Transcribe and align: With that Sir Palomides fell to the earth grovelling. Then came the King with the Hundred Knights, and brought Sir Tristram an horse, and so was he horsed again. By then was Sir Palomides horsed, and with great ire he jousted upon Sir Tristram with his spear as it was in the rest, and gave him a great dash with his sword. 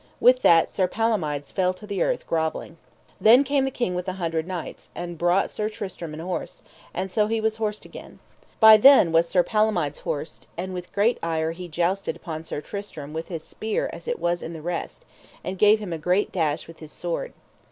With 0.19 0.41
that 0.41 0.67
Sir 0.67 0.87
Palomides 0.87 1.51
fell 1.51 1.75
to 1.75 1.85
the 1.85 2.01
earth 2.01 2.25
grovelling. 2.25 2.77
Then 3.21 3.43
came 3.43 3.65
the 3.65 3.69
King 3.69 3.93
with 3.93 4.07
the 4.07 4.13
Hundred 4.13 4.47
Knights, 4.47 4.89
and 4.95 5.15
brought 5.15 5.51
Sir 5.51 5.69
Tristram 5.69 6.15
an 6.15 6.19
horse, 6.19 6.63
and 6.91 7.11
so 7.11 7.27
was 7.27 7.53
he 7.53 7.57
horsed 7.59 7.85
again. 7.85 8.17
By 8.59 8.77
then 8.77 9.11
was 9.11 9.29
Sir 9.29 9.43
Palomides 9.43 9.99
horsed, 9.99 10.47
and 10.57 10.73
with 10.73 10.91
great 10.91 11.19
ire 11.21 11.51
he 11.51 11.67
jousted 11.67 12.15
upon 12.15 12.43
Sir 12.45 12.61
Tristram 12.61 13.13
with 13.13 13.27
his 13.27 13.43
spear 13.43 13.91
as 13.93 14.07
it 14.07 14.17
was 14.17 14.41
in 14.41 14.53
the 14.53 14.61
rest, 14.63 15.05
and 15.43 15.59
gave 15.59 15.77
him 15.77 15.93
a 15.93 15.99
great 15.99 16.31
dash 16.31 16.67
with 16.67 16.79
his 16.79 16.91
sword. 16.91 17.33